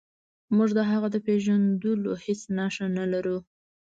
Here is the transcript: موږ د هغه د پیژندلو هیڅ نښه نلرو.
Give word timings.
موږ 0.57 0.69
د 0.77 0.79
هغه 0.91 1.07
د 1.11 1.17
پیژندلو 1.27 2.11
هیڅ 2.25 2.41
نښه 2.57 2.85
نلرو. 2.97 3.37